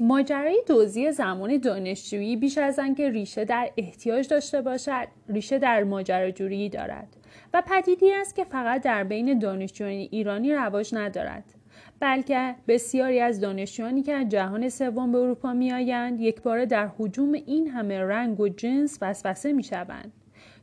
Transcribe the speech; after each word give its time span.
ماجرای 0.00 0.62
دوزی 0.66 1.12
زمان 1.12 1.56
دانشجویی 1.56 2.36
بیش 2.36 2.58
از 2.58 2.78
آنکه 2.78 3.10
ریشه 3.10 3.44
در 3.44 3.70
احتیاج 3.76 4.28
داشته 4.28 4.60
باشد 4.60 5.08
ریشه 5.28 5.58
در 5.58 5.84
ماجراجویی 5.84 6.68
دارد 6.68 7.16
و 7.54 7.62
پدیدی 7.66 8.12
است 8.12 8.34
که 8.34 8.44
فقط 8.44 8.82
در 8.82 9.04
بین 9.04 9.38
دانشجویان 9.38 10.08
ایرانی 10.10 10.54
رواج 10.54 10.94
ندارد 10.94 11.44
بلکه 12.00 12.54
بسیاری 12.68 13.20
از 13.20 13.40
دانشجویانی 13.40 14.02
که 14.02 14.12
از 14.12 14.28
جهان 14.28 14.68
سوم 14.68 15.12
به 15.12 15.18
اروپا 15.18 15.52
میآیند 15.52 16.20
یکباره 16.20 16.66
در 16.66 16.90
حجوم 16.98 17.32
این 17.32 17.68
همه 17.68 18.00
رنگ 18.00 18.40
و 18.40 18.48
جنس 18.48 18.98
وسوسه 19.02 19.52
می‌شوند 19.52 20.12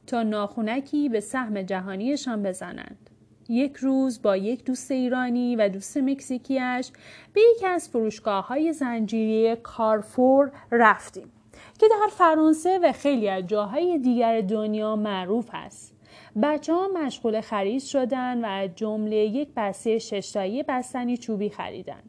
تا 0.07 0.23
ناخونکی 0.23 1.09
به 1.09 1.19
سهم 1.19 1.61
جهانیشان 1.61 2.43
بزنند. 2.43 3.10
یک 3.51 3.75
روز 3.75 4.21
با 4.21 4.37
یک 4.37 4.65
دوست 4.65 4.91
ایرانی 4.91 5.55
و 5.55 5.69
دوست 5.69 5.97
مکزیکیش 5.97 6.91
به 7.33 7.41
یکی 7.51 7.65
از 7.65 7.89
فروشگاه 7.89 8.47
های 8.47 8.73
زنجیری 8.73 9.55
کارفور 9.55 10.51
رفتیم 10.71 11.31
که 11.79 11.87
در 11.87 12.07
فرانسه 12.11 12.79
و 12.79 12.91
خیلی 12.91 13.29
از 13.29 13.47
جاهای 13.47 13.97
دیگر 13.97 14.41
دنیا 14.41 14.95
معروف 14.95 15.49
است. 15.53 15.95
بچه 16.43 16.73
ها 16.73 16.87
مشغول 16.87 17.41
خرید 17.41 17.81
شدن 17.81 18.45
و 18.45 18.47
از 18.47 18.69
جمله 18.75 19.15
یک 19.15 19.49
بسته 19.55 19.99
ششتایی 19.99 20.63
بستنی 20.63 21.17
چوبی 21.17 21.49
خریدن 21.49 22.01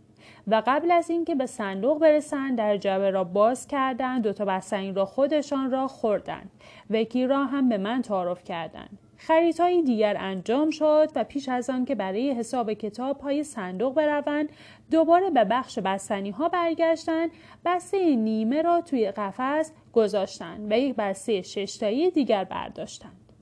و 0.47 0.63
قبل 0.67 0.91
از 0.91 1.11
اینکه 1.11 1.35
به 1.35 1.47
صندوق 1.47 1.99
برسند 1.99 2.59
در 2.59 2.77
جبه 2.77 3.11
را 3.11 3.25
باز 3.25 3.67
کردند 3.67 4.23
دو 4.23 4.33
تا 4.33 4.45
بستنی 4.45 4.93
را 4.93 5.05
خودشان 5.05 5.71
را 5.71 5.89
خوردند 5.89 6.51
و 6.91 6.97
یکی 6.97 7.27
را 7.27 7.45
هم 7.45 7.69
به 7.69 7.79
من 7.79 8.03
تعارف 8.03 8.45
کردند 8.45 8.99
خریدهای 9.27 9.83
دیگر 9.83 10.17
انجام 10.19 10.71
شد 10.71 11.09
و 11.15 11.25
پیش 11.25 11.49
از 11.49 11.71
آن 11.71 11.85
که 11.85 11.95
برای 11.95 12.31
حساب 12.31 12.73
کتاب 12.73 13.21
های 13.21 13.45
صندوق 13.45 13.95
بروند 13.95 14.49
دوباره 14.91 15.31
به 15.31 15.45
بخش 15.45 15.79
بستنی 15.79 16.31
ها 16.31 16.49
برگشتند 16.49 17.31
بسته 17.65 18.17
نیمه 18.17 18.63
را 18.63 18.81
توی 18.81 19.11
قفس 19.11 19.73
گذاشتند 19.93 20.73
و 20.73 20.79
یک 20.79 20.97
بسته 20.97 21.43
ششتایی 21.43 22.11
دیگر 22.11 22.45
برداشتند 22.45 23.33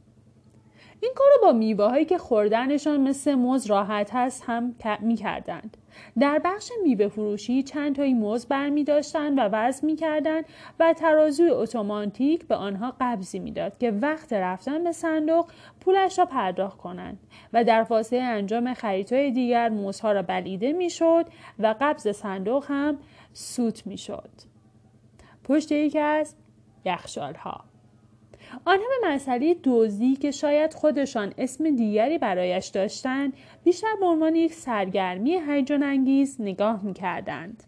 این 1.00 1.12
کار 1.16 1.28
با 1.42 1.52
میوه 1.52 1.84
هایی 1.84 2.04
که 2.04 2.18
خوردنشان 2.18 3.00
مثل 3.00 3.34
موز 3.34 3.66
راحت 3.66 4.10
هست 4.12 4.44
هم 4.46 4.74
می 5.00 5.16
کردند. 5.16 5.76
در 6.18 6.40
بخش 6.44 6.70
میوه 6.82 7.08
فروشی 7.08 7.62
چند 7.62 7.96
تایی 7.96 8.14
موز 8.14 8.46
برمی 8.46 8.84
داشتند 8.84 9.38
و 9.38 9.40
وزن 9.52 9.86
می 9.86 9.96
و 10.80 10.92
ترازوی 10.92 11.50
اتوماتیک 11.50 12.46
به 12.46 12.54
آنها 12.54 12.94
قبضی 13.00 13.38
می‌داد 13.38 13.78
که 13.78 13.90
وقت 13.90 14.32
رفتن 14.32 14.84
به 14.84 14.92
صندوق 14.92 15.50
پولش 15.80 16.18
را 16.18 16.24
پرداخت 16.24 16.78
کنند 16.78 17.18
و 17.52 17.64
در 17.64 17.84
فاصله 17.84 18.22
انجام 18.22 18.74
خریدهای 18.74 19.30
دیگر 19.30 19.68
موزها 19.68 20.12
را 20.12 20.22
بلیده 20.22 20.72
می‌شد 20.72 21.26
و 21.58 21.74
قبض 21.80 22.08
صندوق 22.08 22.64
هم 22.68 22.98
سوت 23.32 23.86
می‌شد. 23.86 24.30
پشت 25.44 25.72
یکی 25.72 25.98
از 25.98 26.34
یخشال 26.84 27.34
ها 27.34 27.69
آنها 28.64 28.84
به 29.02 29.08
مسئله 29.08 29.54
دوزی 29.54 30.16
که 30.16 30.30
شاید 30.30 30.74
خودشان 30.74 31.34
اسم 31.38 31.76
دیگری 31.76 32.18
برایش 32.18 32.66
داشتند 32.66 33.32
بیشتر 33.64 33.96
به 34.00 34.06
عنوان 34.06 34.34
یک 34.34 34.54
سرگرمی 34.54 35.40
هیجان 35.48 35.82
انگیز 35.82 36.36
نگاه 36.40 36.84
می‌کردند 36.84 37.64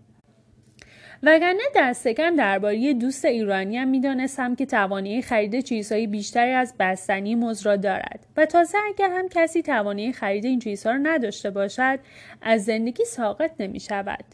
وگرنه 1.23 1.63
دست 1.77 2.09
کم 2.09 2.37
درباره 2.37 2.95
دوست 2.95 3.25
ایرانی 3.25 3.77
هم 3.77 3.89
می‌دانستم 3.89 4.55
که 4.55 4.67
توانایی 4.67 5.23
خرید 5.23 5.61
چیزهای 5.61 6.07
بیشتری 6.07 6.53
از 6.53 6.75
بستنی 6.79 7.35
مز 7.35 7.67
را 7.67 7.77
دارد 7.77 8.27
و 8.37 8.47
تازه 8.47 8.79
اگر 8.89 9.11
هم 9.11 9.29
کسی 9.29 9.63
توانایی 9.63 10.13
خرید 10.13 10.45
این 10.45 10.59
چیزها 10.59 10.93
را 10.93 10.99
نداشته 10.99 11.51
باشد 11.51 11.99
از 12.43 12.65
زندگی 12.65 13.05
ساقط 13.05 13.51
نمی 13.61 13.81
شود. 13.81 14.25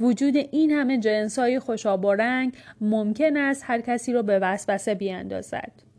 وجود 0.00 0.36
این 0.36 0.70
همه 0.70 0.98
جنس 0.98 1.38
های 1.38 1.58
خوشاب 1.58 2.06
رنگ 2.06 2.54
ممکن 2.80 3.36
است 3.36 3.64
هر 3.66 3.80
کسی 3.80 4.12
را 4.12 4.22
به 4.22 4.38
وسوسه 4.38 4.94
بیاندازد. 4.94 5.91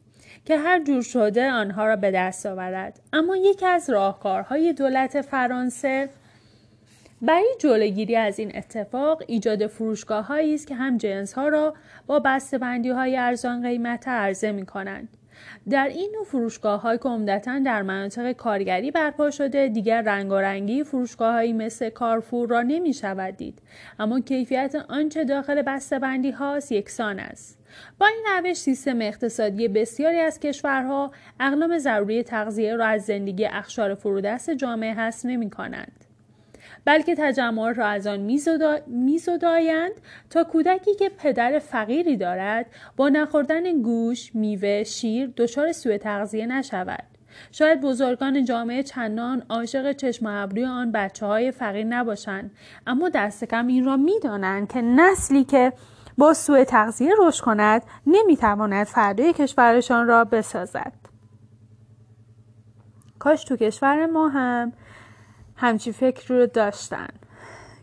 که 0.46 0.58
هر 0.58 0.84
جور 0.84 1.02
شده 1.02 1.52
آنها 1.52 1.86
را 1.86 1.96
به 1.96 2.12
دست 2.12 2.46
آورد 2.46 3.00
اما 3.14 3.36
یکی 3.36 3.66
از 3.66 3.90
راهکارهای 3.90 4.74
دولت 4.74 5.22
فرانسه 5.22 6.10
برای 7.22 7.56
جلوگیری 7.60 8.16
از 8.16 8.40
این 8.40 8.52
اتفاق 8.56 9.24
ایجاد 9.28 9.68
فروشگاه 9.68 10.32
است 10.32 10.68
که 10.68 10.76
هم 10.76 10.98
جنس 10.98 11.34
ها 11.34 11.48
را 11.48 11.74
با 12.08 12.20
بسته‌بندی 12.20 12.90
های 12.90 13.18
ارزان 13.18 13.62
قیمت 13.62 14.08
عرضه 14.08 14.52
می 14.52 14.66
کنند. 14.66 15.08
در 15.70 15.88
این 15.88 16.12
نوع 16.16 16.24
فروشگاه 16.24 16.82
های 16.82 16.98
که 16.98 17.10
عمدتا 17.10 17.60
در 17.60 17.82
مناطق 17.82 18.32
کارگری 18.32 18.92
برپا 18.92 19.32
شده 19.32 19.68
دیگر 19.68 20.02
رنگارنگی 20.02 20.84
فروشگاه 20.84 21.34
هایی 21.34 21.54
مثل 21.54 21.90
کارفور 21.90 22.50
را 22.50 22.62
نمی 22.62 22.94
شود 22.94 23.38
دید 23.38 23.60
اما 24.00 24.20
کیفیت 24.20 24.76
آنچه 24.90 25.24
داخل 25.24 25.62
بسته‌بندی 25.62 26.32
هاست 26.32 26.72
یکسان 26.72 27.20
است 27.20 27.60
با 28.00 28.08
این 28.08 28.26
روش 28.38 28.58
سیستم 28.58 29.02
اقتصادی 29.02 29.68
بسیاری 29.68 30.20
از 30.20 30.40
کشورها 30.40 31.12
اقلام 31.40 31.78
ضروری 31.78 32.24
تغذیه 32.24 32.76
را 32.76 32.86
از 32.86 33.06
زندگی 33.06 33.46
اخشار 33.46 33.96
فرودست 33.96 34.50
جامعه 34.50 34.94
حس 34.94 35.26
نمی 35.26 35.50
کنند. 35.50 36.13
بلکه 36.86 37.16
تجمعات 37.16 37.78
را 37.78 37.86
از 37.86 38.08
آن 38.08 38.20
میزدایند 38.88 39.92
تا 40.30 40.44
کودکی 40.44 40.96
که 40.96 41.10
پدر 41.18 41.60
فقیری 41.60 42.18
دارد 42.18 42.66
با 42.98 43.10
نخوردن 43.10 43.82
گوش، 43.82 44.36
میوه، 44.36 44.84
شیر 44.84 45.34
دچار 45.38 45.72
سوء 45.72 45.98
تغذیه 45.98 46.46
نشود. 46.46 47.04
شاید 47.52 47.82
بزرگان 47.82 48.46
جامعه 48.46 48.84
چندان 48.84 49.44
عاشق 49.50 49.92
چشم 49.92 50.26
ابروی 50.26 50.66
آن 50.66 50.92
بچه 50.92 51.26
های 51.26 51.52
فقیر 51.52 51.86
نباشند 51.86 52.52
اما 52.88 53.10
دست 53.10 53.44
کم 53.44 53.68
این 53.68 53.86
را 53.86 53.98
می‌دانند 53.98 54.72
که 54.72 54.82
نسلی 54.82 55.44
که 55.44 55.74
با 56.18 56.34
سوء 56.34 56.64
تغذیه 56.64 57.12
رشد 57.20 57.44
کند 57.44 57.84
نمی‌تواند 58.08 58.88
فردای 58.88 59.34
کشورشان 59.34 60.08
را 60.08 60.26
بسازد 60.26 60.94
کاش 63.20 63.44
تو 63.44 63.58
کشور 63.58 64.06
ما 64.06 64.30
هم 64.30 64.74
همچی 65.56 65.92
فکر 65.92 66.34
رو 66.34 66.46
داشتن 66.46 67.08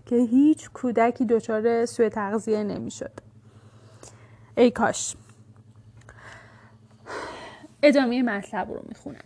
که 0.06 0.16
هیچ 0.16 0.70
کودکی 0.70 1.24
دچار 1.26 1.86
سوء 1.86 2.08
تغذیه 2.08 2.64
نمی‌شد. 2.64 3.12
ای 4.56 4.70
کاش. 4.70 5.16
ادامه 7.82 8.22
مطلب 8.22 8.70
رو 8.70 8.82
می‌خونم. 8.88 9.24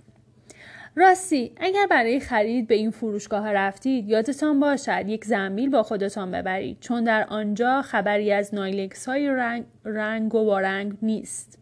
راستی 0.97 1.53
اگر 1.57 1.87
برای 1.91 2.21
خرید 2.21 2.67
به 2.67 2.75
این 2.75 2.91
فروشگاه 2.91 3.53
رفتید 3.53 4.09
یادتان 4.09 4.61
باشد 4.61 5.05
یک 5.09 5.25
زنبیل 5.25 5.71
با 5.71 5.83
خودتان 5.83 6.31
ببرید 6.31 6.81
چون 6.81 7.05
در 7.05 7.27
آنجا 7.29 7.83
خبری 7.83 8.33
از 8.33 8.55
نایلکس 8.55 9.09
های 9.09 9.29
رنگ, 9.29 9.65
رنگ 9.85 10.35
و 10.35 10.45
بارنگ 10.45 10.99
نیست. 11.03 11.59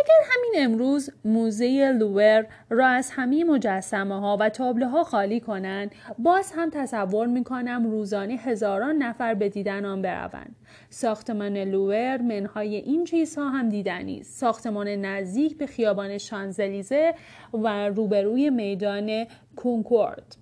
اگر 0.00 0.30
همین 0.32 0.64
امروز 0.64 1.10
موزه 1.24 1.92
لوور 1.92 2.46
را 2.70 2.86
از 2.86 3.10
همه 3.10 3.44
مجسمه 3.44 4.20
ها 4.20 4.36
و 4.40 4.48
تابلوها 4.48 5.04
خالی 5.04 5.40
کنند 5.40 5.92
باز 6.18 6.52
هم 6.56 6.70
تصور 6.70 7.26
می 7.26 7.44
کنم 7.44 7.90
روزانه 7.90 8.34
هزاران 8.34 8.96
نفر 8.96 9.34
به 9.34 9.48
دیدن 9.48 9.84
آن 9.84 10.02
بروند. 10.02 10.56
ساختمان 10.90 11.58
لوور 11.58 12.16
منهای 12.22 12.76
این 12.76 13.04
چیزها 13.04 13.48
هم 13.48 13.68
دیدنی 13.68 14.20
است. 14.20 14.38
ساختمان 14.38 14.88
نزدیک 14.88 15.58
به 15.58 15.66
خیابان 15.66 16.18
شانزلیزه 16.18 17.14
و 17.52 17.88
روبروی 17.88 18.50
میدان 18.50 19.26
کنکورد. 19.56 20.36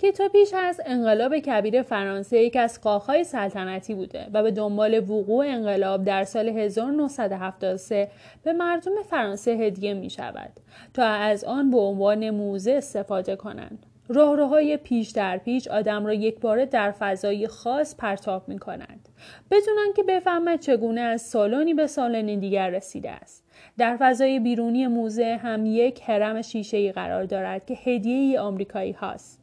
که 0.00 0.12
تا 0.12 0.28
پیش 0.28 0.54
از 0.54 0.80
انقلاب 0.86 1.38
کبیر 1.38 1.82
فرانسه 1.82 2.38
یک 2.38 2.56
از 2.56 2.80
قاخهای 2.80 3.24
سلطنتی 3.24 3.94
بوده 3.94 4.26
و 4.32 4.42
به 4.42 4.50
دنبال 4.50 4.98
وقوع 4.98 5.46
انقلاب 5.46 6.04
در 6.04 6.24
سال 6.24 6.48
1973 6.48 8.10
به 8.42 8.52
مردم 8.52 8.92
فرانسه 9.10 9.50
هدیه 9.50 9.94
می 9.94 10.10
شود 10.10 10.50
تا 10.94 11.04
از 11.04 11.44
آن 11.44 11.70
به 11.70 11.78
عنوان 11.78 12.30
موزه 12.30 12.72
استفاده 12.72 13.36
کنند. 13.36 13.86
راهروهای 14.08 14.76
پیش 14.76 15.10
در 15.10 15.38
پیش 15.38 15.68
آدم 15.68 16.06
را 16.06 16.14
یک 16.14 16.40
باره 16.40 16.66
در 16.66 16.90
فضای 16.90 17.48
خاص 17.48 17.96
پرتاب 17.96 18.48
می 18.48 18.58
کنند. 18.58 19.08
بدون 19.50 19.92
که 19.96 20.02
بفهمد 20.02 20.60
چگونه 20.60 21.00
از 21.00 21.22
سالونی 21.22 21.74
به 21.74 21.86
سالن 21.86 22.38
دیگر 22.38 22.70
رسیده 22.70 23.10
است. 23.10 23.44
در 23.78 23.96
فضای 24.00 24.40
بیرونی 24.40 24.86
موزه 24.86 25.40
هم 25.42 25.66
یک 25.66 26.02
حرم 26.02 26.42
شیشه 26.42 26.92
قرار 26.92 27.24
دارد 27.24 27.66
که 27.66 27.74
هدیه 27.74 28.40
آمریکایی 28.40 28.92
هاست. 28.92 29.39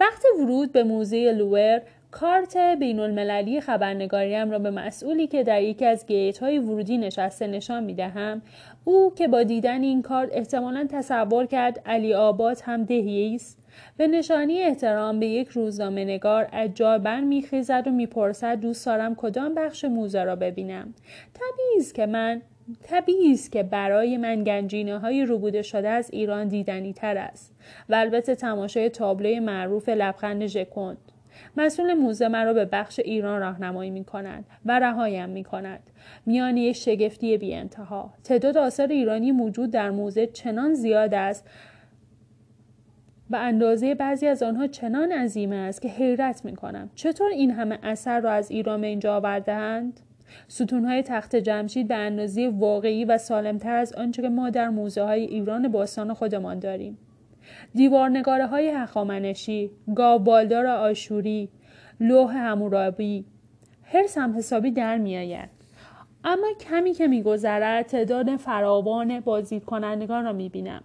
وقت 0.00 0.22
ورود 0.40 0.72
به 0.72 0.84
موزه 0.84 1.32
لوور 1.32 1.82
کارت 2.10 2.56
بین 2.56 3.00
المللی 3.00 3.60
خبرنگاریم 3.60 4.50
را 4.50 4.58
به 4.58 4.70
مسئولی 4.70 5.26
که 5.26 5.42
در 5.42 5.62
یکی 5.62 5.86
از 5.86 6.06
گیت 6.06 6.38
های 6.38 6.58
ورودی 6.58 6.98
نشسته 6.98 7.46
نشان 7.46 7.84
می 7.84 7.94
دهم 7.94 8.42
او 8.84 9.12
که 9.16 9.28
با 9.28 9.42
دیدن 9.42 9.82
این 9.82 10.02
کارت 10.02 10.28
احتمالا 10.32 10.86
تصور 10.90 11.46
کرد 11.46 11.82
علی 11.86 12.14
آباد 12.14 12.58
هم 12.64 12.84
دهی 12.84 13.34
است 13.34 13.58
به 13.96 14.06
نشانی 14.06 14.62
احترام 14.62 15.20
به 15.20 15.26
یک 15.26 15.48
روزنامه 15.48 16.04
نگار 16.04 16.48
از 16.52 16.70
جا 16.74 16.98
برمیخیزد 16.98 17.82
و 17.86 17.90
می‌پرسد 17.90 18.60
دوست 18.60 18.86
دارم 18.86 19.14
کدام 19.14 19.54
بخش 19.54 19.84
موزه 19.84 20.24
را 20.24 20.36
ببینم. 20.36 20.94
طبیعی 21.34 21.78
است 21.78 21.94
که 21.94 22.06
من 22.06 22.42
طبیعی 22.82 23.32
است 23.32 23.52
که 23.52 23.62
برای 23.62 24.16
من 24.16 24.44
گنجینه 24.44 24.98
های 24.98 25.24
روبوده 25.24 25.62
شده 25.62 25.88
از 25.88 26.10
ایران 26.12 26.48
دیدنی 26.48 26.92
تر 26.92 27.16
است 27.18 27.54
و 27.88 27.94
البته 27.94 28.34
تماشای 28.34 28.88
تابلوی 28.88 29.40
معروف 29.40 29.88
لبخند 29.88 30.46
ژکوند 30.46 30.98
مسئول 31.56 31.94
موزه 31.94 32.28
مرا 32.28 32.52
به 32.52 32.64
بخش 32.64 33.00
ایران 33.00 33.40
راهنمایی 33.40 33.90
می 33.90 34.04
کند 34.04 34.44
و 34.64 34.78
رهایم 34.78 35.28
می 35.28 35.44
کند. 35.44 35.80
میان 36.26 36.72
شگفتی 36.72 37.38
بی 37.38 37.54
انتها. 37.54 38.14
تعداد 38.24 38.56
آثار 38.56 38.86
ایرانی 38.86 39.32
موجود 39.32 39.70
در 39.70 39.90
موزه 39.90 40.26
چنان 40.26 40.74
زیاد 40.74 41.14
است 41.14 41.48
و 43.30 43.36
اندازه 43.36 43.94
بعضی 43.94 44.26
از 44.26 44.42
آنها 44.42 44.66
چنان 44.66 45.12
عظیم 45.12 45.52
است 45.52 45.82
که 45.82 45.88
حیرت 45.88 46.44
می 46.44 46.56
کنم. 46.56 46.90
چطور 46.94 47.30
این 47.30 47.50
همه 47.50 47.78
اثر 47.82 48.20
را 48.20 48.32
از 48.32 48.50
ایران 48.50 48.80
به 48.80 48.86
اینجا 48.86 49.16
آوردهاند؟ 49.16 50.00
ستونهای 50.48 51.02
تخت 51.02 51.36
جمشید 51.36 51.88
به 51.88 51.94
اندازه 51.94 52.52
واقعی 52.54 53.04
و 53.04 53.18
سالمتر 53.18 53.74
از 53.74 53.92
آنچه 53.92 54.22
که 54.22 54.28
ما 54.28 54.50
در 54.50 54.68
موزه 54.68 55.02
های 55.02 55.24
ایران 55.24 55.68
باستان 55.68 56.14
خودمان 56.14 56.58
داریم. 56.58 56.98
دیوارنگاره 57.74 58.46
های 58.46 58.68
هخامنشی، 58.68 59.70
گاوبالدار 59.94 60.66
آشوری، 60.66 61.48
لوح 62.00 62.36
همورابی، 62.36 63.24
هرس 63.82 64.18
هم 64.18 64.36
حسابی 64.36 64.70
در 64.70 64.98
میآید. 64.98 65.48
اما 66.24 66.46
کمی 66.60 66.92
که 66.92 67.06
میگذرد 67.06 67.86
تعداد 67.86 68.36
فراوان 68.36 69.20
بازدید 69.20 69.64
کنندگان 69.64 70.24
را 70.24 70.32
می‌بینم 70.32 70.82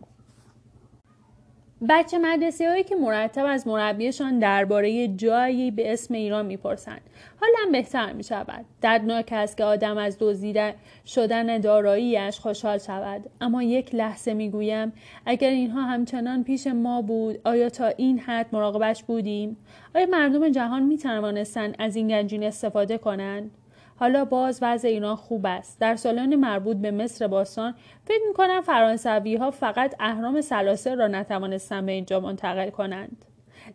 بچه 1.87 2.17
مدرسه 2.17 2.69
هایی 2.69 2.83
که 2.83 2.95
مرتب 2.95 3.45
از 3.45 3.67
مربیشان 3.67 4.39
درباره 4.39 5.07
جایی 5.07 5.71
به 5.71 5.93
اسم 5.93 6.13
ایران 6.13 6.45
می‌پرسند. 6.45 7.01
حالا 7.41 7.71
بهتر 7.71 8.13
می 8.13 8.23
شود 8.23 8.65
دردناک 8.81 9.29
است 9.31 9.57
که 9.57 9.63
آدم 9.63 9.97
از 9.97 10.17
دزدیده 10.19 10.75
شدن 11.05 11.57
داراییش 11.57 12.39
خوشحال 12.39 12.77
شود. 12.77 13.29
اما 13.41 13.63
یک 13.63 13.95
لحظه 13.95 14.33
می‌گویم 14.33 14.93
اگر 15.25 15.49
اینها 15.49 15.81
همچنان 15.81 16.43
پیش 16.43 16.67
ما 16.67 17.01
بود 17.01 17.39
آیا 17.45 17.69
تا 17.69 17.87
این 17.87 18.19
حد 18.19 18.47
مراقبش 18.51 19.03
بودیم؟ 19.03 19.57
آیا 19.95 20.05
مردم 20.05 20.49
جهان 20.49 20.83
می 20.83 20.97
توانستند 20.97 21.75
از 21.79 21.95
این 21.95 22.07
گنجین 22.07 22.43
استفاده 22.43 22.97
کنند؟ 22.97 23.51
حالا 23.99 24.25
باز 24.25 24.59
وضع 24.61 24.87
ایران 24.87 25.15
خوب 25.15 25.45
است. 25.45 25.79
در 25.79 25.95
سالن 25.95 26.35
مربوط 26.35 26.77
به 26.77 26.91
مصر 26.91 27.27
باستان 27.27 27.75
فکر 28.05 28.21
می‌کنم 28.27 28.61
فرانسوی 28.61 29.35
ها 29.35 29.51
فقط 29.51 29.95
اهرام 29.99 30.41
سلاسه 30.41 30.95
را 30.95 31.07
نتوانستند 31.07 31.85
به 31.85 31.91
اینجا 31.91 32.19
منتقل 32.19 32.69
کنند. 32.69 33.25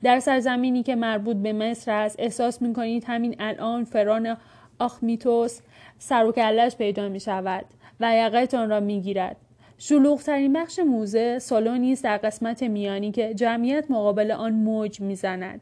در 0.02 0.20
سرزمینی 0.20 0.82
که 0.82 0.94
مربوط 0.94 1.36
به 1.36 1.52
مصر 1.52 1.90
است 1.92 2.16
احساس 2.18 2.62
می‌کنید 2.62 3.04
همین 3.06 3.36
الان 3.38 3.84
فران 3.84 4.36
آخمیتوس 4.78 5.60
سر 5.98 6.24
و 6.24 6.32
پیدا 6.78 7.08
می 7.08 7.20
شود 7.20 7.64
و 8.00 8.16
یقتان 8.16 8.70
را 8.70 8.80
می 8.80 9.00
گیرد. 9.00 9.36
شلوغترین 9.78 10.52
بخش 10.52 10.78
موزه 10.78 11.38
سالونی 11.38 11.92
است 11.92 12.04
در 12.04 12.16
قسمت 12.16 12.62
میانی 12.62 13.12
که 13.12 13.34
جمعیت 13.34 13.90
مقابل 13.90 14.30
آن 14.30 14.52
موج 14.52 15.00
می‌زند. 15.00 15.60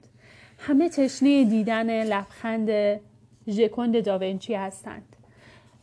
همه 0.59 0.89
تشنه 0.89 1.45
دیدن 1.45 2.05
لبخند 2.05 2.71
ژکوند 3.49 4.05
داوینچی 4.05 4.55
هستند. 4.55 5.17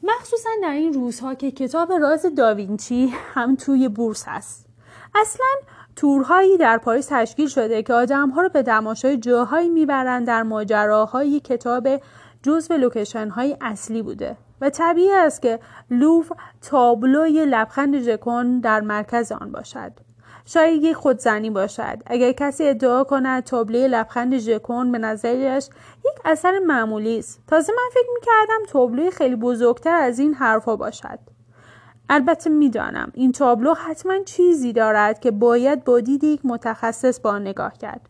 مخصوصا 0.03 0.49
در 0.61 0.71
این 0.71 0.93
روزها 0.93 1.35
که 1.35 1.51
کتاب 1.51 1.91
راز 1.91 2.25
داوینچی 2.37 3.13
هم 3.33 3.55
توی 3.55 3.87
بورس 3.89 4.23
هست. 4.27 4.65
اصلا 5.15 5.47
تورهایی 5.95 6.57
در 6.57 6.77
پاریس 6.77 7.07
تشکیل 7.11 7.47
شده 7.47 7.83
که 7.83 7.93
آدمها 7.93 8.41
رو 8.41 8.49
به 8.49 8.63
تماشای 8.63 9.17
جاهایی 9.17 9.69
می‌برند 9.69 10.27
در 10.27 10.43
ماجراهای 10.43 11.39
کتاب 11.39 11.87
جزو 12.43 12.73
لوکیشن 12.73 13.29
های 13.29 13.57
اصلی 13.61 14.01
بوده. 14.01 14.37
و 14.61 14.69
طبیعی 14.69 15.11
است 15.11 15.41
که 15.41 15.59
لوور 15.89 16.31
تابلوی 16.61 17.45
لبخند 17.45 17.99
ژکوند 17.99 18.59
در 18.59 18.81
مرکز 18.81 19.31
آن 19.31 19.51
باشد. 19.51 19.91
شاید 20.45 20.83
یک 20.83 20.95
خودزنی 20.95 21.49
باشد. 21.49 21.97
اگر 22.05 22.31
کسی 22.31 22.67
ادعا 22.67 23.03
کند 23.03 23.43
تابلوی 23.43 23.87
لبخند 23.87 24.37
ژکوند 24.37 24.91
به 24.91 24.97
نظرش 24.97 25.69
یک 26.05 26.21
اثر 26.25 26.59
معمولی 26.59 27.19
است. 27.19 27.41
تازه 27.47 27.73
من 27.73 27.89
فکر 27.93 28.09
می‌کردم 28.13 28.65
تابلوی 28.69 29.11
خیلی 29.11 29.35
بزرگتر 29.35 30.01
از 30.01 30.19
این 30.19 30.33
حرفها 30.33 30.75
باشد. 30.75 31.19
البته 32.09 32.49
می‌دانم 32.49 33.11
این 33.13 33.31
تابلو 33.31 33.73
حتما 33.73 34.23
چیزی 34.25 34.73
دارد 34.73 35.19
که 35.19 35.31
باید 35.31 35.83
با 35.83 35.99
دید 35.99 36.23
یک 36.23 36.41
متخصص 36.43 37.19
با 37.19 37.39
نگاه 37.39 37.77
کرد. 37.77 38.01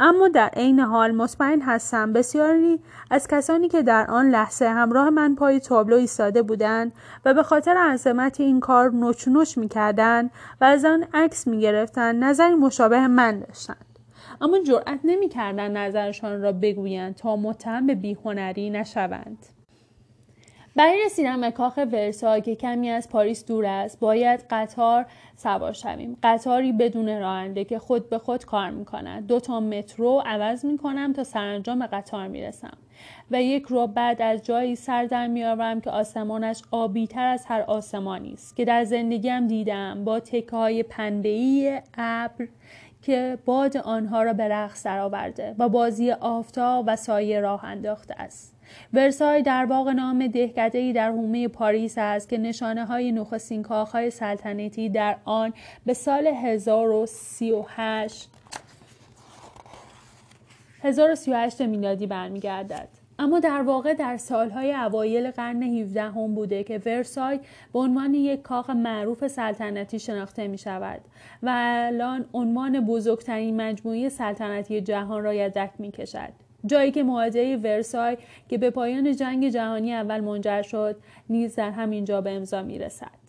اما 0.00 0.28
در 0.28 0.48
عین 0.48 0.80
حال 0.80 1.10
مطمئن 1.10 1.60
هستم 1.60 2.12
بسیاری 2.12 2.80
از 3.10 3.28
کسانی 3.28 3.68
که 3.68 3.82
در 3.82 4.10
آن 4.10 4.30
لحظه 4.30 4.68
همراه 4.68 5.10
من 5.10 5.34
پای 5.34 5.60
تابلو 5.60 5.96
ایستاده 5.96 6.42
بودند 6.42 6.92
و 7.24 7.34
به 7.34 7.42
خاطر 7.42 7.76
عظمت 7.76 8.40
این 8.40 8.60
کار 8.60 8.90
نوچ 9.26 9.58
می‌کردند 9.58 10.30
و 10.60 10.64
از 10.64 10.84
آن 10.84 11.04
عکس 11.14 11.46
می‌گرفتند 11.46 12.24
نظری 12.24 12.54
مشابه 12.54 13.06
من 13.06 13.40
داشتند. 13.40 13.98
اما 14.40 14.58
جرأت 14.58 15.00
نمی‌کردند 15.04 15.76
نظرشان 15.76 16.42
را 16.42 16.52
بگویند 16.52 17.14
تا 17.14 17.36
متهم 17.36 17.86
به 17.86 17.94
بیهنری 17.94 18.70
نشوند. 18.70 19.46
برای 20.78 21.04
رسیدن 21.06 21.40
به 21.40 21.50
کاخ 21.50 21.76
ورسای 21.76 22.40
که 22.40 22.54
کمی 22.54 22.90
از 22.90 23.08
پاریس 23.08 23.46
دور 23.46 23.66
است 23.66 24.00
باید 24.00 24.44
قطار 24.50 25.06
سوار 25.36 25.72
شویم. 25.72 26.16
قطاری 26.22 26.72
بدون 26.72 27.20
راننده 27.20 27.64
که 27.64 27.78
خود 27.78 28.10
به 28.10 28.18
خود 28.18 28.44
کار 28.44 28.70
می‌کند. 28.70 29.26
دو 29.26 29.40
تا 29.40 29.60
مترو 29.60 30.22
عوض 30.26 30.64
می‌کنم 30.64 31.12
تا 31.12 31.24
سرانجام 31.24 31.86
قطار 31.86 32.28
می‌رسم. 32.28 32.76
و 33.30 33.42
یک 33.42 33.62
رو 33.62 33.86
بعد 33.86 34.22
از 34.22 34.42
جایی 34.42 34.76
سر 34.76 35.04
در 35.04 35.26
میآورم 35.26 35.80
که 35.80 35.90
آسمانش 35.90 36.62
آبی 36.70 37.06
تر 37.06 37.26
از 37.26 37.46
هر 37.46 37.60
آسمانی 37.60 38.32
است. 38.32 38.56
که 38.56 38.64
در 38.64 38.84
زندگیم 38.84 39.46
دیدم 39.46 40.04
با 40.04 40.20
تکه 40.20 40.56
های 40.56 40.82
پنبه‌ای 40.82 41.80
ابر 41.98 42.48
که 43.02 43.38
باد 43.44 43.76
آنها 43.76 44.22
را 44.22 44.32
به 44.32 44.48
رقص 44.48 44.86
درآورده 44.86 45.54
و 45.58 45.68
بازی 45.68 46.10
آفتاب 46.10 46.84
و 46.88 46.96
سایه 46.96 47.40
راه 47.40 47.64
انداخته 47.64 48.14
است. 48.18 48.57
ورسای 48.92 49.42
در 49.42 49.64
واقع 49.64 49.92
نام 49.92 50.26
دهکدهای 50.26 50.92
در 50.92 51.10
حومه 51.10 51.48
پاریس 51.48 51.94
است 51.98 52.28
که 52.28 52.38
نشانه 52.38 52.84
های 52.84 53.12
نخستین 53.12 53.62
کاخهای 53.62 54.10
سلطنتی 54.10 54.88
در 54.88 55.16
آن 55.24 55.52
به 55.86 55.94
سال 55.94 56.26
1038 56.26 58.28
1038 60.82 61.62
میلادی 61.62 62.06
برمیگردد 62.06 62.88
اما 63.18 63.40
در 63.40 63.62
واقع 63.62 63.94
در 63.94 64.16
سالهای 64.16 64.74
اوایل 64.74 65.30
قرن 65.30 65.62
17 65.62 66.02
هم 66.02 66.34
بوده 66.34 66.64
که 66.64 66.82
ورسای 66.86 67.40
به 67.72 67.78
عنوان 67.78 68.14
یک 68.14 68.42
کاخ 68.42 68.70
معروف 68.70 69.28
سلطنتی 69.28 69.98
شناخته 69.98 70.48
می 70.48 70.58
شود 70.58 71.00
و 71.42 71.52
الان 71.54 72.24
عنوان 72.32 72.86
بزرگترین 72.86 73.56
مجموعه 73.56 74.08
سلطنتی 74.08 74.80
جهان 74.80 75.22
را 75.22 75.34
یدک 75.34 75.70
می 75.78 75.90
کشد. 75.90 76.47
جایی 76.66 76.90
که 76.92 77.02
معاهده 77.02 77.56
ورسای 77.56 78.18
که 78.48 78.58
به 78.58 78.70
پایان 78.70 79.16
جنگ 79.16 79.48
جهانی 79.48 79.94
اول 79.94 80.20
منجر 80.20 80.62
شد 80.62 80.96
نیز 81.28 81.54
در 81.54 81.70
همین 81.70 82.04
جا 82.04 82.20
به 82.20 82.30
امضا 82.30 82.62
می 82.62 82.78
رسد. 82.78 83.28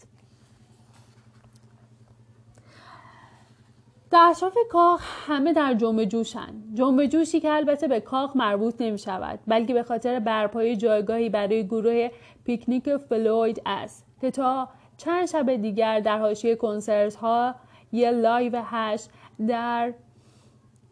در 4.11 4.27
اطراف 4.31 4.57
کاخ 4.71 5.01
همه 5.27 5.53
در 5.53 5.73
جنب 5.73 5.97
و 5.97 6.05
جوشن 6.05 6.53
جنب 6.73 6.97
و 6.97 7.05
جوشی 7.05 7.39
که 7.39 7.51
البته 7.51 7.87
به 7.87 7.99
کاخ 7.99 8.35
مربوط 8.35 8.75
نمی 8.79 8.97
شود 8.97 9.39
بلکه 9.47 9.73
به 9.73 9.83
خاطر 9.83 10.19
برپایی 10.19 10.75
جایگاهی 10.75 11.29
برای 11.29 11.67
گروه 11.67 12.09
پینک 12.45 12.97
فلوید 12.97 13.61
است 13.65 14.05
که 14.21 14.31
تا 14.31 14.69
چند 14.97 15.25
شب 15.25 15.55
دیگر 15.55 15.99
در 15.99 16.17
حاشیه 16.17 16.55
کنسرت 16.55 17.15
های 17.15 17.55
Live 17.91 18.61
هشت 18.65 19.05
در 19.47 19.93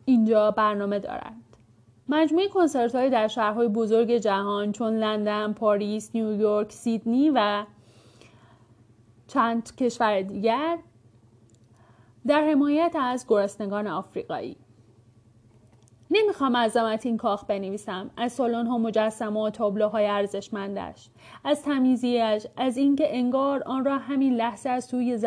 اینجا 0.06 0.52
برنامه 0.52 1.00
دارند 1.00 1.47
مجموعه 2.10 2.48
کنسرت 2.48 2.96
های 2.96 3.10
در 3.10 3.28
شهرهای 3.28 3.68
بزرگ 3.68 4.12
جهان 4.12 4.72
چون 4.72 4.98
لندن، 4.98 5.54
پاریس، 5.54 6.12
نیویورک، 6.14 6.72
سیدنی 6.72 7.30
و 7.30 7.66
چند 9.28 9.76
کشور 9.76 10.22
دیگر 10.22 10.78
در 12.28 12.42
حمایت 12.42 12.96
از 13.00 13.26
گرسنگان 13.28 13.88
آفریقایی. 13.88 14.58
نمی‌خوام 16.12 16.58
عظمت 16.58 17.06
این 17.06 17.18
کاخ 17.18 17.46
بنویسم 17.46 18.10
از 18.18 18.32
سالن 18.32 18.68
ها 18.68 18.78
مجسمه 18.78 19.40
و 19.40 19.50
تابلوهای 19.50 20.06
ارزشمندش 20.06 21.10
از 21.44 21.64
تمیزیش 21.64 22.48
از 22.58 22.78
اینکه 22.78 23.18
انگار 23.18 23.64
آن 23.64 23.86
را 23.86 23.98
همین 23.98 24.34
لحظه 24.34 24.70
از 24.70 24.88
توی 24.88 25.18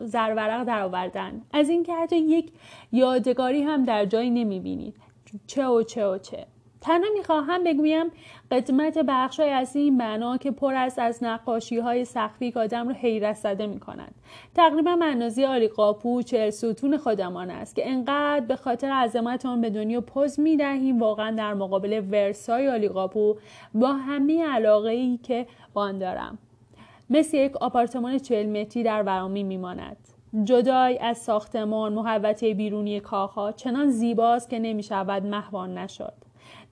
زرورق 0.00 0.64
درآوردن 0.64 1.42
از 1.52 1.68
اینکه 1.68 1.94
حتی 1.94 2.16
یک 2.16 2.52
یادگاری 2.92 3.62
هم 3.62 3.84
در 3.84 4.06
جایی 4.06 4.30
نمی‌بینید 4.30 4.96
چه 5.46 5.66
و 5.66 5.82
چه 5.82 6.06
و 6.06 6.18
چه 6.18 6.46
تنها 6.84 7.08
می‌خواهم 7.14 7.64
بگویم 7.64 8.06
قدمت 8.50 8.98
بخش 8.98 9.40
های 9.40 9.50
از 9.50 9.76
این 9.76 9.98
بنا 9.98 10.36
که 10.36 10.50
پر 10.50 10.74
است 10.74 10.98
از 10.98 11.24
نقاشی 11.24 11.78
های 11.78 12.04
سخفی 12.04 12.52
که 12.52 12.60
آدم 12.60 12.88
رو 12.88 12.94
حیرت 12.94 13.36
زده 13.36 13.66
می 13.66 13.80
کنند. 13.80 14.14
تقریبا 14.54 14.96
منازی 14.96 15.44
آلی 15.44 15.68
قاپو 15.68 16.22
چهل 16.22 16.50
ستون 16.50 16.96
خودمان 16.96 17.50
است 17.50 17.76
که 17.76 17.90
انقدر 17.90 18.40
به 18.40 18.56
خاطر 18.56 18.90
عظمت 18.90 19.46
آن 19.46 19.60
به 19.60 19.70
دنیا 19.70 20.00
پوز 20.00 20.40
می 20.40 20.56
دهیم 20.56 21.00
واقعا 21.00 21.30
در 21.30 21.54
مقابل 21.54 22.02
ورسای 22.10 22.68
آلی 22.68 22.88
قاپو 22.88 23.36
با 23.74 23.92
همه 23.92 24.46
علاقه 24.46 24.90
ای 24.90 25.18
که 25.22 25.46
با 25.72 25.82
آن 25.82 25.98
دارم. 25.98 26.38
مثل 27.10 27.36
یک 27.36 27.56
آپارتمان 27.56 28.18
چهل 28.18 28.60
متری 28.60 28.82
در 28.82 29.02
ورامی 29.02 29.42
میماند 29.42 30.13
جدای 30.44 30.98
از 30.98 31.18
ساختمان 31.18 31.92
محوطه 31.92 32.54
بیرونی 32.54 33.00
کاخها 33.00 33.52
چنان 33.52 33.90
زیباست 33.90 34.50
که 34.50 34.58
نمی 34.58 34.82
شود 34.82 35.26
محوان 35.26 35.78
نشد. 35.78 36.14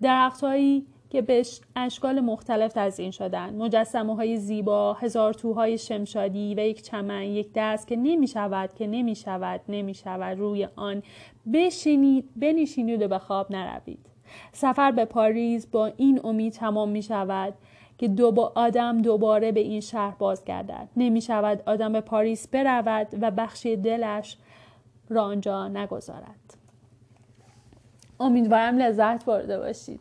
درختهایی 0.03 0.87
که 1.11 1.23
به 1.23 1.43
اشکال 1.77 2.21
مختلف 2.21 2.73
تزیین 2.73 3.11
شدن 3.11 3.55
مجسمه 3.55 4.17
های 4.17 4.37
زیبا 4.37 4.93
هزار 4.93 5.35
توهای 5.35 5.79
شمشادی 5.79 6.55
و 6.55 6.61
یک 6.61 6.83
چمن 6.83 7.23
یک 7.23 7.49
دست 7.55 7.87
که 7.87 7.97
نمی 7.97 8.27
شود 8.27 8.75
که 8.75 8.87
نمی 8.87 9.15
شود 9.15 9.61
نمی 9.69 9.95
شود 9.95 10.39
روی 10.39 10.69
آن 10.77 11.03
بشینید 11.53 12.29
بنشینید 12.37 13.03
و 13.03 13.09
به 13.09 13.19
خواب 13.19 13.53
نروید. 13.53 14.07
سفر 14.53 14.91
به 14.91 15.05
پاریس 15.05 15.67
با 15.67 15.87
این 15.97 16.21
امید 16.25 16.53
تمام 16.53 16.89
می 16.89 17.03
شود 17.03 17.55
که 18.03 18.09
دو 18.09 18.53
آدم 18.55 19.03
دوباره 19.03 19.53
به 19.53 19.61
این 19.61 19.81
شهر 19.81 20.15
بازگردد. 20.19 20.89
نمی 20.97 21.21
شود 21.21 21.63
آدم 21.67 21.93
به 21.93 22.01
پاریس 22.01 22.49
برود 22.49 23.07
و 23.21 23.31
بخشی 23.31 23.77
دلش 23.77 24.37
را 25.09 25.23
آنجا 25.23 25.69
نگذارد. 25.69 26.57
امیدوارم 28.21 28.79
لذت 28.79 29.25
برده 29.25 29.59
باشید. 29.59 30.01